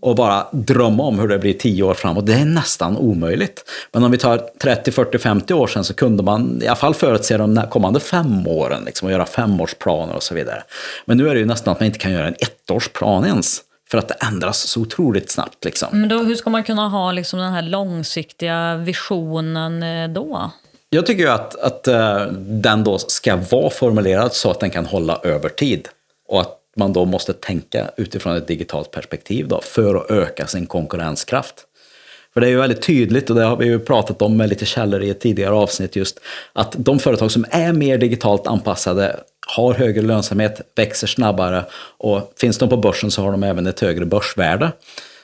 Och 0.00 0.16
bara 0.16 0.46
drömma 0.52 1.02
om 1.02 1.18
hur 1.18 1.28
det 1.28 1.38
blir 1.38 1.52
tio 1.52 1.82
år 1.82 1.94
framåt, 1.94 2.26
det 2.26 2.34
är 2.34 2.44
nästan 2.44 2.96
omöjligt. 2.96 3.64
Men 3.92 4.04
om 4.04 4.10
vi 4.10 4.18
tar 4.18 4.40
30, 4.62 4.92
40, 4.92 5.18
50 5.18 5.54
år 5.54 5.66
sedan 5.66 5.84
så 5.84 5.94
kunde 5.94 6.22
man 6.22 6.62
i 6.62 6.66
alla 6.66 6.76
fall 6.76 6.94
förutse 6.94 7.36
de 7.36 7.62
kommande 7.70 8.00
fem 8.00 8.46
åren 8.46 8.82
liksom, 8.86 9.06
och 9.06 9.12
göra 9.12 9.26
femårsplaner 9.26 10.14
och 10.14 10.22
så 10.22 10.34
vidare. 10.34 10.62
Men 11.04 11.16
nu 11.16 11.28
är 11.28 11.34
det 11.34 11.40
ju 11.40 11.46
nästan 11.46 11.72
att 11.72 11.80
man 11.80 11.86
inte 11.86 11.98
kan 11.98 12.12
göra 12.12 12.26
en 12.26 12.36
ettårsplan 12.38 13.24
ens. 13.24 13.62
För 13.92 13.98
att 13.98 14.08
det 14.08 14.14
ändras 14.14 14.68
så 14.68 14.80
otroligt 14.80 15.30
snabbt. 15.30 15.64
Liksom. 15.64 15.88
Men 15.92 16.08
då, 16.08 16.18
hur 16.18 16.34
ska 16.34 16.50
man 16.50 16.64
kunna 16.64 16.88
ha 16.88 17.12
liksom, 17.12 17.38
den 17.38 17.52
här 17.52 17.62
långsiktiga 17.62 18.76
visionen 18.76 19.82
eh, 19.82 20.08
då? 20.08 20.50
Jag 20.90 21.06
tycker 21.06 21.22
ju 21.22 21.28
att, 21.28 21.60
att 21.60 21.88
uh, 21.88 22.32
den 22.36 22.84
då 22.84 22.98
ska 22.98 23.36
vara 23.36 23.70
formulerad 23.70 24.32
så 24.32 24.50
att 24.50 24.60
den 24.60 24.70
kan 24.70 24.86
hålla 24.86 25.20
över 25.22 25.48
tid. 25.48 25.88
Och 26.28 26.40
att 26.40 26.58
man 26.76 26.92
då 26.92 27.04
måste 27.04 27.32
tänka 27.32 27.90
utifrån 27.96 28.36
ett 28.36 28.46
digitalt 28.46 28.90
perspektiv 28.90 29.48
då, 29.48 29.60
för 29.60 29.94
att 29.94 30.10
öka 30.10 30.46
sin 30.46 30.66
konkurrenskraft. 30.66 31.54
För 32.34 32.40
det 32.40 32.46
är 32.46 32.50
ju 32.50 32.56
väldigt 32.56 32.82
tydligt, 32.82 33.30
och 33.30 33.36
det 33.36 33.44
har 33.44 33.56
vi 33.56 33.66
ju 33.66 33.78
pratat 33.78 34.22
om 34.22 34.36
med 34.36 34.48
lite 34.48 34.66
källor 34.66 35.02
i 35.02 35.10
ett 35.10 35.20
tidigare 35.20 35.54
avsnitt 35.54 35.96
just, 35.96 36.20
att 36.52 36.74
de 36.78 36.98
företag 36.98 37.30
som 37.30 37.44
är 37.50 37.72
mer 37.72 37.98
digitalt 37.98 38.46
anpassade 38.46 39.16
har 39.46 39.74
högre 39.74 40.02
lönsamhet, 40.02 40.60
växer 40.76 41.06
snabbare 41.06 41.64
och 41.98 42.32
finns 42.36 42.58
de 42.58 42.68
på 42.68 42.76
börsen 42.76 43.10
så 43.10 43.22
har 43.22 43.32
de 43.32 43.42
även 43.42 43.66
ett 43.66 43.80
högre 43.80 44.04
börsvärde. 44.04 44.72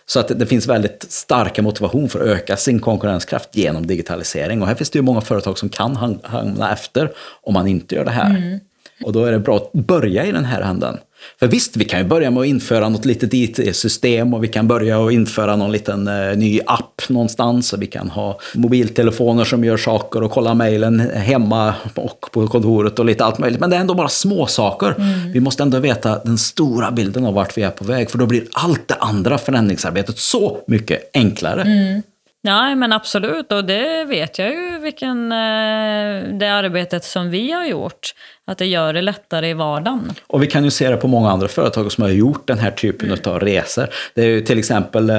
Så 0.07 0.21
att 0.21 0.29
det 0.39 0.47
finns 0.47 0.67
väldigt 0.67 1.07
starka 1.09 1.63
motivation 1.63 2.09
för 2.09 2.21
att 2.21 2.27
öka 2.27 2.57
sin 2.57 2.81
konkurrenskraft 2.81 3.57
genom 3.57 3.87
digitalisering. 3.87 4.63
Och 4.63 4.69
här 4.69 4.75
finns 4.75 4.91
det 4.91 4.99
ju 4.99 5.03
många 5.03 5.21
företag 5.21 5.59
som 5.59 5.69
kan 5.69 5.97
hamna 6.23 6.73
efter 6.73 7.13
om 7.43 7.55
man 7.55 7.67
inte 7.67 7.95
gör 7.95 8.05
det 8.05 8.11
här. 8.11 8.31
Mm. 8.31 8.59
Och 9.05 9.13
då 9.13 9.25
är 9.25 9.33
det 9.33 9.39
bra 9.39 9.57
att 9.57 9.73
börja 9.73 10.25
i 10.25 10.33
den 10.33 10.45
här 10.45 10.61
änden. 10.61 10.99
För 11.39 11.47
visst, 11.47 11.77
vi 11.77 11.85
kan 11.85 12.01
ju 12.01 12.07
börja 12.07 12.31
med 12.31 12.41
att 12.41 12.47
införa 12.47 12.89
något 12.89 13.05
litet 13.05 13.35
IT-system 13.35 14.35
och 14.35 14.45
vi 14.45 14.49
kan 14.49 14.69
börja 14.69 15.07
att 15.07 15.13
införa 15.13 15.57
någon 15.57 15.73
liten 15.73 16.09
eh, 16.09 16.37
ny 16.37 16.61
app 16.67 17.09
någonstans 17.09 17.73
och 17.73 17.83
vi 17.83 17.87
kan 17.87 18.11
ha 18.11 18.41
mobiltelefoner 18.55 19.45
som 19.45 19.65
gör 19.65 19.77
saker 19.77 20.23
och 20.23 20.31
kolla 20.31 20.55
mejlen 20.55 21.01
hemma 21.01 21.75
och 21.95 22.27
på 22.33 22.47
kontoret 22.47 22.99
och 22.99 23.05
lite 23.05 23.25
allt 23.25 23.39
möjligt. 23.39 23.61
Men 23.61 23.71
det 23.71 23.77
är 23.77 23.81
ändå 23.81 23.95
bara 23.95 24.09
små 24.09 24.47
saker. 24.47 24.95
Mm. 24.99 25.33
Vi 25.33 25.41
måste 25.41 25.63
ändå 25.63 25.79
veta 25.79 26.19
den 26.25 26.39
stora 26.39 26.91
bilden 26.91 27.27
av 27.27 27.35
vart 27.35 27.59
vi 27.59 27.63
är 27.63 27.71
på 27.71 27.85
väg 27.85 28.11
för 28.11 28.19
då 28.19 28.27
blir 28.27 28.45
allt 28.53 28.89
det 28.89 28.95
andra 28.95 29.39
förändringsarbetet 29.39 30.19
så 30.19 30.59
mycket 30.67 31.11
enklare. 31.15 31.63
Mm. 31.63 32.03
Ja, 32.43 32.75
men 32.75 32.93
absolut. 32.93 33.53
Och 33.53 33.65
det 33.65 34.05
vet 34.05 34.39
jag 34.39 34.51
ju 34.51 34.79
vilken, 34.79 35.33
eh, 35.33 36.23
det 36.39 36.49
arbetet 36.49 37.05
som 37.05 37.31
vi 37.31 37.53
har 37.53 37.67
gjort. 37.67 38.15
Att 38.45 38.59
det 38.59 38.67
gör 38.67 38.93
det 38.93 39.03
lättare 39.03 39.49
i 39.51 39.55
vardagen. 39.55 40.13
Och 40.27 40.43
vi 40.43 40.47
kan 40.47 40.65
ju 40.65 40.71
se 40.71 40.91
det 40.91 40.97
på 40.97 41.09
många 41.09 41.31
andra 41.31 41.49
företag 41.49 41.93
som 41.93 42.03
har 42.03 42.11
gjort 42.11 42.47
den 42.47 42.59
här 42.59 42.71
typen 42.71 43.09
mm. 43.09 43.21
av 43.25 43.41
resor. 43.41 43.89
Det 44.15 44.23
är 44.23 44.27
ju 44.27 44.41
till 44.41 44.59
exempel, 44.59 45.11
eh, 45.11 45.17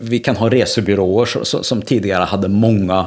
vi 0.00 0.18
kan 0.18 0.36
ha 0.36 0.48
resebyråer 0.48 1.44
som 1.62 1.82
tidigare 1.82 2.24
hade 2.24 2.48
många 2.48 3.06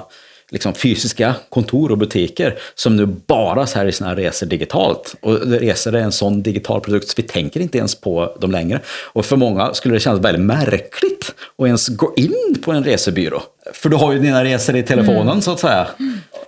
liksom 0.52 0.74
fysiska 0.74 1.36
kontor 1.50 1.92
och 1.92 1.98
butiker 1.98 2.58
som 2.76 2.96
nu 2.96 3.06
bara 3.06 3.68
säljer 3.68 3.92
sina 3.92 4.16
resor 4.16 4.48
digitalt. 4.48 5.16
Och 5.22 5.40
resor 5.40 5.96
är 5.96 6.00
en 6.00 6.12
sån 6.12 6.44
digital 6.44 6.82
produkt 6.82 7.08
så 7.08 7.14
vi 7.18 7.24
tänker 7.24 7.60
inte 7.60 7.78
ens 7.78 7.96
på 7.96 8.38
dem 8.42 8.52
längre. 8.52 8.82
Och 8.88 9.26
för 9.26 9.36
många 9.36 9.74
skulle 9.74 9.96
det 9.96 10.00
kännas 10.00 10.20
väldigt 10.20 10.46
märkligt 10.46 11.36
att 11.58 11.66
ens 11.66 11.88
gå 11.88 12.14
in 12.18 12.62
på 12.64 12.72
en 12.72 12.84
resebyrå. 12.84 13.42
För 13.74 13.90
du 13.90 13.96
har 13.96 14.12
ju 14.14 14.20
dina 14.20 14.44
resor 14.44 14.76
i 14.76 14.84
telefonen 14.84 15.28
mm. 15.28 15.42
så 15.42 15.52
att 15.52 15.60
säga. 15.60 15.88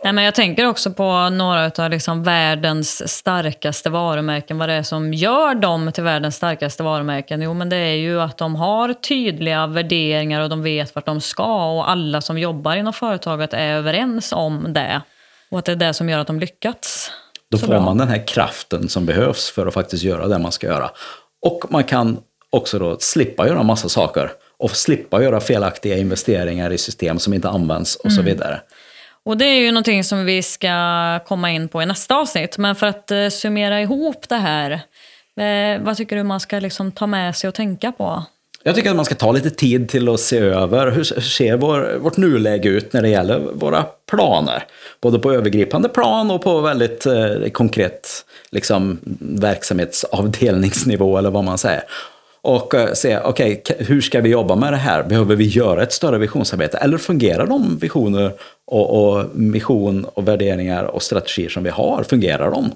Nej, 0.03 0.13
men 0.13 0.23
jag 0.23 0.35
tänker 0.35 0.65
också 0.65 0.91
på 0.91 1.29
några 1.29 1.71
av 1.77 1.89
liksom 1.89 2.23
världens 2.23 3.17
starkaste 3.17 3.89
varumärken. 3.89 4.57
Vad 4.57 4.69
det 4.69 4.75
är 4.75 4.83
som 4.83 5.13
gör 5.13 5.55
dem 5.55 5.91
till 5.91 6.03
världens 6.03 6.35
starkaste 6.35 6.83
varumärken? 6.83 7.41
Jo, 7.41 7.53
men 7.53 7.69
det 7.69 7.77
är 7.77 7.95
ju 7.95 8.21
att 8.21 8.37
de 8.37 8.55
har 8.55 8.93
tydliga 8.93 9.67
värderingar 9.67 10.41
och 10.41 10.49
de 10.49 10.63
vet 10.63 10.95
vart 10.95 11.05
de 11.05 11.21
ska. 11.21 11.71
Och 11.71 11.89
alla 11.89 12.21
som 12.21 12.37
jobbar 12.37 12.75
inom 12.75 12.93
företaget 12.93 13.53
är 13.53 13.69
överens 13.75 14.33
om 14.33 14.73
det. 14.73 15.01
Och 15.51 15.59
att 15.59 15.65
det 15.65 15.71
är 15.71 15.75
det 15.75 15.93
som 15.93 16.09
gör 16.09 16.19
att 16.19 16.27
de 16.27 16.39
lyckats. 16.39 17.11
Då 17.51 17.57
får 17.57 17.67
bra. 17.67 17.79
man 17.79 17.97
den 17.97 18.07
här 18.07 18.27
kraften 18.27 18.89
som 18.89 19.05
behövs 19.05 19.51
för 19.51 19.67
att 19.67 19.73
faktiskt 19.73 20.03
göra 20.03 20.27
det 20.27 20.39
man 20.39 20.51
ska 20.51 20.67
göra. 20.67 20.89
Och 21.41 21.65
man 21.69 21.83
kan 21.83 22.19
också 22.49 22.79
då 22.79 22.97
slippa 22.99 23.47
göra 23.47 23.63
massa 23.63 23.89
saker 23.89 24.31
och 24.59 24.71
slippa 24.71 25.23
göra 25.23 25.39
felaktiga 25.39 25.97
investeringar 25.97 26.71
i 26.71 26.77
system 26.77 27.19
som 27.19 27.33
inte 27.33 27.49
används 27.49 27.95
och 27.95 28.11
så 28.11 28.21
mm. 28.21 28.33
vidare. 28.33 28.61
Och 29.23 29.37
det 29.37 29.45
är 29.45 29.59
ju 29.59 29.71
någonting 29.71 30.03
som 30.03 30.25
vi 30.25 30.43
ska 30.43 31.19
komma 31.25 31.51
in 31.51 31.67
på 31.67 31.83
i 31.83 31.85
nästa 31.85 32.15
avsnitt. 32.15 32.57
Men 32.57 32.75
för 32.75 32.87
att 32.87 33.11
eh, 33.11 33.27
summera 33.27 33.81
ihop 33.81 34.29
det 34.29 34.35
här, 34.35 34.71
eh, 35.39 35.81
vad 35.81 35.97
tycker 35.97 36.15
du 36.15 36.23
man 36.23 36.39
ska 36.39 36.59
liksom 36.59 36.91
ta 36.91 37.07
med 37.07 37.35
sig 37.35 37.47
och 37.47 37.53
tänka 37.53 37.91
på? 37.91 38.23
Jag 38.63 38.75
tycker 38.75 38.89
att 38.89 38.95
man 38.95 39.05
ska 39.05 39.15
ta 39.15 39.31
lite 39.31 39.49
tid 39.49 39.89
till 39.89 40.09
att 40.09 40.19
se 40.19 40.37
över 40.37 40.91
hur 40.91 41.03
ser 41.03 41.57
vår, 41.57 41.97
vårt 41.97 42.17
nuläge 42.17 42.69
ut 42.69 42.93
när 42.93 43.01
det 43.01 43.09
gäller 43.09 43.39
våra 43.39 43.85
planer. 44.09 44.63
Både 45.01 45.19
på 45.19 45.33
övergripande 45.33 45.89
plan 45.89 46.31
och 46.31 46.43
på 46.43 46.61
väldigt 46.61 47.05
eh, 47.05 47.49
konkret 47.51 48.25
liksom, 48.51 48.99
verksamhetsavdelningsnivå 49.19 51.17
eller 51.17 51.29
vad 51.29 51.43
man 51.43 51.57
säger 51.57 51.83
och 52.47 52.73
eh, 52.73 52.93
se, 52.93 53.19
okej, 53.19 53.61
okay, 53.61 53.85
hur 53.85 54.01
ska 54.01 54.21
vi 54.21 54.29
jobba 54.29 54.55
med 54.55 54.73
det 54.73 54.77
här? 54.77 55.03
Behöver 55.03 55.35
vi 55.35 55.43
göra 55.43 55.83
ett 55.83 55.93
större 55.93 56.17
visionsarbete? 56.17 56.77
Eller 56.77 56.97
fungerar 56.97 57.47
de 57.47 57.77
visioner 57.77 58.33
och, 58.65 59.17
och 59.17 59.25
mission 59.35 60.05
och 60.05 60.27
värderingar 60.27 60.83
och 60.83 61.03
strategier 61.03 61.49
som 61.49 61.63
vi 61.63 61.69
har, 61.69 62.03
fungerar 62.03 62.51
de? 62.51 62.71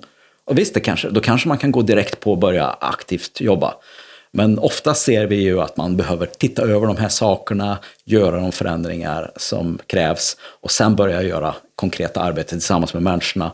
Och 0.46 0.58
visst, 0.58 0.74
det 0.74 0.80
kanske, 0.80 1.10
då 1.10 1.22
kanske 1.22 1.48
man 1.48 1.58
kan 1.58 1.72
gå 1.72 1.82
direkt 1.82 2.20
på 2.20 2.32
och 2.32 2.38
börja 2.38 2.68
aktivt 2.80 3.42
jobba. 3.42 3.74
Men 4.32 4.60
ofta 4.60 4.94
ser 4.94 5.28
vi 5.28 5.36
ju 5.36 5.62
att 5.62 5.78
man 5.78 5.98
behöver 5.98 6.26
titta 6.26 6.62
över 6.62 6.88
de 6.88 6.98
här 6.98 7.10
sakerna, 7.10 7.78
göra 8.06 8.40
de 8.40 8.52
förändringar 8.52 9.32
som 9.36 9.80
krävs 9.88 10.38
och 10.62 10.72
sen 10.72 10.96
börja 10.96 11.22
göra 11.22 11.56
konkreta 11.76 12.22
arbete 12.22 12.50
tillsammans 12.50 12.94
med 12.94 13.04
människorna 13.04 13.52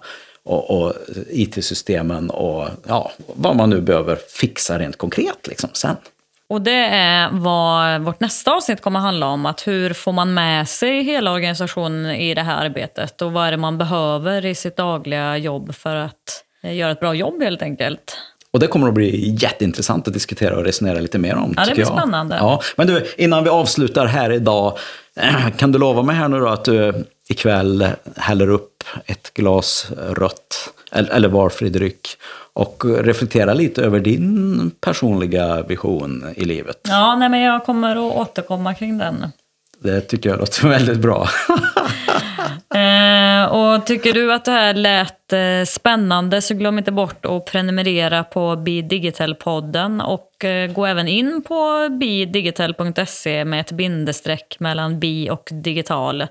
och, 0.48 0.82
och 0.82 0.94
IT-systemen 1.30 2.30
och 2.30 2.68
ja, 2.88 3.12
vad 3.36 3.56
man 3.56 3.70
nu 3.70 3.82
behöver 3.82 4.16
fixa 4.16 4.80
rent 4.80 4.98
konkret 4.98 5.48
liksom, 5.48 5.70
sen. 5.74 5.96
Och 6.50 6.62
det 6.62 6.86
är 6.86 7.30
vad 7.32 8.01
vårt 8.01 8.20
nästa 8.20 8.51
avsnitt 8.51 8.82
kommer 8.82 9.00
att 9.00 9.06
handla 9.06 9.27
om. 9.27 9.46
Att 9.46 9.68
hur 9.68 9.94
får 9.94 10.12
man 10.12 10.34
med 10.34 10.70
sig 10.70 11.04
hela 11.04 11.32
organisationen 11.32 12.16
i 12.16 12.34
det 12.34 12.42
här 12.42 12.66
arbetet? 12.66 13.22
Och 13.22 13.32
vad 13.32 13.48
är 13.48 13.51
det 13.51 13.58
man 13.58 13.77
behöver 13.77 14.46
i 14.46 14.56
sitt 14.56 14.77
dagliga 14.77 15.38
jobb 15.38 15.75
för 15.75 15.96
att 15.96 16.44
göra 16.62 16.92
ett 16.92 17.00
bra 17.00 17.13
jobb 17.13 17.44
helt 17.44 17.62
enkelt? 17.62 18.18
Och 18.51 18.60
det 18.60 18.68
kommer 18.68 18.88
att 18.88 18.94
bli 18.94 19.36
jätteintressant 19.39 20.08
att 20.08 20.13
diskutera 20.13 20.58
och 20.58 20.63
resonera 20.63 21.00
lite 21.00 21.20
mer 21.20 21.36
om. 21.36 21.54
Ja, 21.58 21.66
det 21.66 21.74
blir 21.74 21.84
jag. 21.84 21.98
spännande. 21.98 22.36
Ja. 22.36 22.62
Men 22.75 22.88
du, 22.88 23.06
innan 23.18 23.44
vi 23.44 23.50
avslutar 23.50 24.06
här 24.06 24.32
idag, 24.32 24.77
kan 25.58 25.72
du 25.72 25.80
lova 25.80 26.01
mig 26.01 26.16
här 26.16 26.27
nu 26.27 26.39
då 26.39 26.48
att 26.48 26.66
du 26.66 27.06
ikväll 27.30 27.88
häller 28.16 28.50
upp 28.50 28.84
ett 29.06 29.34
glas 29.34 29.92
rött 30.10 30.70
eller 30.92 31.30
valfri 31.30 31.70
dryck 31.70 32.08
och 32.54 32.86
reflektera 32.86 33.54
lite 33.54 33.82
över 33.84 34.00
din 34.00 34.72
personliga 34.82 35.62
vision 35.62 36.26
i 36.36 36.46
livet. 36.46 36.80
Ja, 36.84 37.16
nej, 37.16 37.30
men 37.30 37.42
jag 37.42 37.66
kommer 37.66 37.96
att 37.96 38.16
återkomma 38.18 38.74
kring 38.74 38.98
den. 38.98 39.32
Det 39.80 40.02
tycker 40.02 40.30
jag 40.30 40.40
låter 40.40 40.68
väldigt 40.70 41.00
bra 41.00 41.30
och 43.50 43.86
tycker 43.86 44.13
du 44.13 44.34
att 44.34 44.46
det 44.46 44.51
här 44.51 44.74
lät 44.74 45.34
eh, 45.34 45.66
spännande 45.66 46.42
så 46.42 46.54
glöm 46.54 46.77
inte 46.77 46.92
bort 46.92 47.25
att 47.25 47.46
prenumerera 47.46 48.24
på 48.24 48.56
Bidigital-podden 48.56 50.01
och 50.01 50.46
eh, 50.46 50.72
gå 50.72 50.86
även 50.86 51.08
in 51.08 51.44
på 51.48 51.89
bidigital.se 52.00 53.46
med 53.46 53.60
ett 53.60 53.72
bindestreck 53.72 54.56
mellan 54.60 55.00
bi 55.00 55.30
och 55.30 55.50
digital 55.51 56.27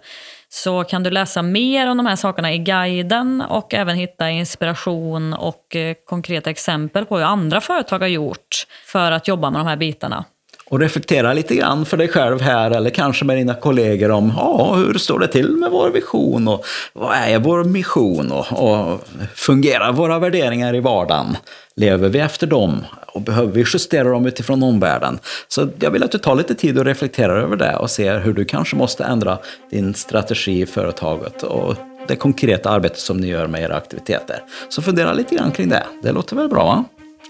så 0.49 0.85
kan 0.85 1.03
du 1.03 1.11
läsa 1.11 1.43
mer 1.43 1.91
om 1.91 1.97
de 1.97 2.07
här 2.07 2.17
sakerna 2.17 2.53
i 2.53 2.59
guiden 2.59 3.43
och 3.49 3.75
även 3.75 3.97
hitta 3.97 4.31
inspiration 4.31 5.35
och 5.35 5.77
eh, 5.77 5.95
konkreta 6.07 6.51
exempel 6.51 7.07
på 7.07 7.17
hur 7.17 7.25
andra 7.25 7.61
företag 7.61 7.99
har 7.99 8.07
gjort 8.07 8.67
för 8.87 9.13
att 9.13 9.29
jobba 9.29 9.51
med 9.51 9.61
de 9.61 9.67
här 9.67 9.77
bitarna. 9.77 10.25
Och 10.71 10.81
reflektera 10.81 11.33
lite 11.33 11.55
grann 11.55 11.87
för 11.87 11.97
dig 11.97 12.09
själv 12.09 12.41
här 12.41 12.71
eller 12.71 12.91
kanske 12.91 13.25
med 13.25 13.37
dina 13.37 13.55
kollegor 13.55 14.11
om 14.11 14.33
ja, 14.37 14.75
hur 14.75 14.95
står 14.95 15.19
det 15.19 15.29
till 15.29 15.57
med 15.57 15.71
vår 15.71 15.91
vision 15.91 16.49
och 16.49 16.65
vad 16.93 17.15
är 17.17 17.39
vår 17.39 17.65
mission 17.65 18.33
och, 18.33 18.47
och 18.53 19.01
fungerar 19.35 19.93
våra 19.93 20.19
värderingar 20.19 20.75
i 20.75 20.81
vardagen? 20.81 21.37
Lever 21.77 22.09
vi 22.09 22.19
efter 22.19 22.47
dem 22.47 22.85
och 23.07 23.23
behöver 23.23 23.53
vi 23.53 23.65
justera 23.75 24.09
dem 24.09 24.27
utifrån 24.27 24.63
omvärlden? 24.63 25.19
Så 25.49 25.69
jag 25.81 25.91
vill 25.91 26.03
att 26.03 26.13
du 26.13 26.19
tar 26.19 26.35
lite 26.35 26.55
tid 26.55 26.79
och 26.79 26.85
reflekterar 26.85 27.37
över 27.37 27.57
det 27.57 27.77
och 27.77 27.91
ser 27.91 28.21
hur 28.21 28.33
du 28.33 28.45
kanske 28.45 28.77
måste 28.77 29.05
ändra 29.05 29.39
din 29.71 29.95
strategi 29.95 30.61
i 30.61 30.67
företaget 30.67 31.43
och 31.43 31.75
det 32.09 32.17
konkreta 32.17 32.71
arbetet 32.71 32.99
som 32.99 33.17
ni 33.17 33.27
gör 33.27 33.47
med 33.47 33.63
era 33.63 33.77
aktiviteter. 33.77 34.43
Så 34.69 34.83
fundera 34.83 35.13
lite 35.13 35.35
grann 35.35 35.51
kring 35.51 35.69
det. 35.69 35.87
Det 36.03 36.13
låter 36.13 36.37
väl 36.37 36.49
bra? 36.49 36.65
Va? 36.65 36.85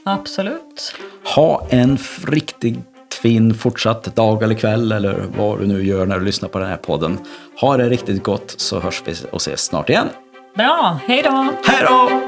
Absolut. 0.05 0.95
Ha 1.35 1.67
en 1.71 1.99
riktigt 2.27 2.79
fin 3.17 3.55
fortsatt 3.55 4.17
dag 4.17 4.43
eller 4.43 4.55
kväll 4.55 4.93
eller 4.93 5.25
vad 5.37 5.59
du 5.59 5.67
nu 5.67 5.87
gör 5.87 6.07
när 6.07 6.19
du 6.19 6.25
lyssnar 6.25 6.49
på 6.49 6.59
den 6.59 6.69
här 6.69 6.77
podden. 6.77 7.19
Ha 7.61 7.77
det 7.77 7.89
riktigt 7.89 8.23
gott 8.23 8.55
så 8.57 8.81
hörs 8.81 9.03
vi 9.05 9.15
och 9.31 9.41
ses 9.41 9.61
snart 9.61 9.91
igen. 9.91 10.09
Bra, 10.57 11.01
hej 11.07 11.23
då! 11.23 11.53
Hej 11.65 11.85
då! 11.89 12.26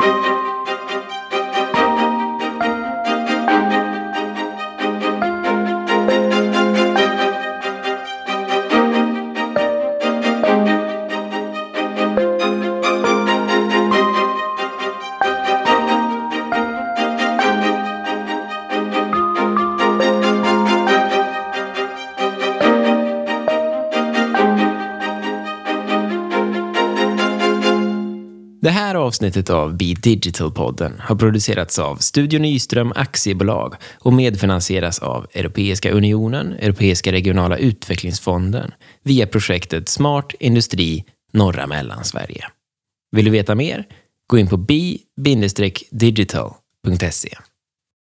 Avsnittet 28.98 29.50
av 29.50 29.76
Be 29.76 29.94
Digital-podden 29.94 30.92
har 31.00 31.16
producerats 31.16 31.78
av 31.78 31.96
Studio 31.96 32.40
Nyström 32.40 32.92
Aktiebolag 32.96 33.74
och 33.98 34.12
medfinansieras 34.12 34.98
av 34.98 35.26
Europeiska 35.32 35.90
unionen, 35.90 36.52
Europeiska 36.52 37.12
regionala 37.12 37.56
utvecklingsfonden 37.56 38.72
via 39.02 39.26
projektet 39.26 39.88
Smart 39.88 40.34
Industri 40.40 41.04
norra 41.32 41.66
Mellansverige. 41.66 42.44
Vill 43.16 43.24
du 43.24 43.30
veta 43.30 43.54
mer? 43.54 43.84
Gå 44.26 44.38
in 44.38 44.48
på 44.48 44.56
bi-digital.se. 44.56 47.38